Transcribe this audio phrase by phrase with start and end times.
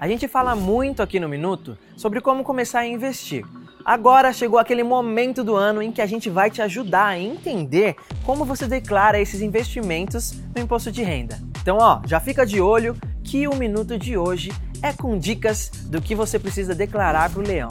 [0.00, 3.44] A gente fala muito aqui no Minuto sobre como começar a investir.
[3.84, 7.96] Agora chegou aquele momento do ano em que a gente vai te ajudar a entender
[8.24, 11.40] como você declara esses investimentos no imposto de renda.
[11.60, 16.00] Então, ó, já fica de olho que o minuto de hoje é com dicas do
[16.00, 17.68] que você precisa declarar para o leão.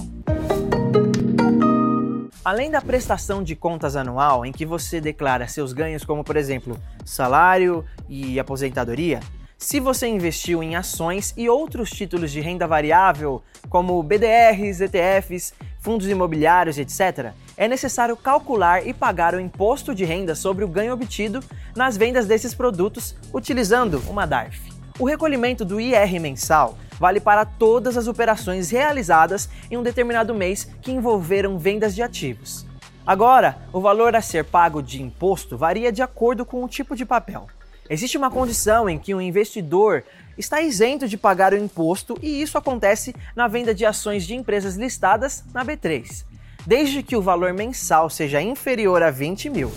[2.43, 6.77] Além da prestação de contas anual, em que você declara seus ganhos, como por exemplo
[7.05, 9.21] salário e aposentadoria,
[9.57, 16.07] se você investiu em ações e outros títulos de renda variável, como BDRs, ETFs, fundos
[16.07, 21.39] imobiliários, etc., é necessário calcular e pagar o imposto de renda sobre o ganho obtido
[21.75, 24.71] nas vendas desses produtos utilizando uma DARF.
[24.99, 30.69] O recolhimento do IR mensal vale para todas as operações realizadas em um determinado mês
[30.81, 32.65] que envolveram vendas de ativos.
[33.05, 37.05] Agora, o valor a ser pago de imposto varia de acordo com o tipo de
[37.05, 37.47] papel.
[37.89, 40.03] Existe uma condição em que o investidor
[40.37, 44.75] está isento de pagar o imposto e isso acontece na venda de ações de empresas
[44.75, 46.25] listadas na B3,
[46.65, 49.71] desde que o valor mensal seja inferior a 20 mil.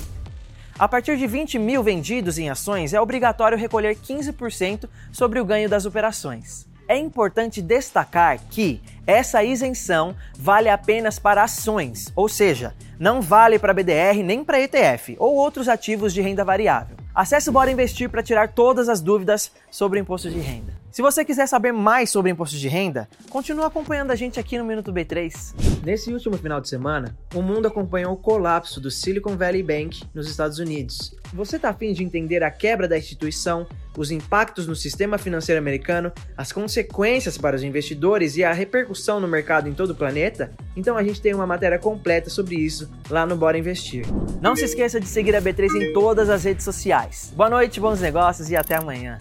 [0.76, 5.68] A partir de 20 mil vendidos em ações, é obrigatório recolher 15% sobre o ganho
[5.68, 6.66] das operações.
[6.88, 13.74] É importante destacar que essa isenção vale apenas para ações, ou seja, não vale para
[13.74, 16.99] BDR nem para ETF ou outros ativos de renda variável.
[17.14, 20.79] Acesse o Bora Investir para tirar todas as dúvidas sobre o imposto de renda.
[20.92, 24.64] Se você quiser saber mais sobre imposto de renda, continue acompanhando a gente aqui no
[24.64, 25.54] Minuto B3.
[25.84, 30.28] Nesse último final de semana, o mundo acompanhou o colapso do Silicon Valley Bank nos
[30.28, 31.14] Estados Unidos.
[31.32, 36.12] Você está afim de entender a quebra da instituição, os impactos no sistema financeiro americano,
[36.36, 40.52] as consequências para os investidores e a repercussão no mercado em todo o planeta?
[40.74, 44.04] Então a gente tem uma matéria completa sobre isso lá no Bora Investir.
[44.40, 47.32] Não se esqueça de seguir a B3 em todas as redes sociais.
[47.36, 49.18] Boa noite, bons negócios e até amanhã.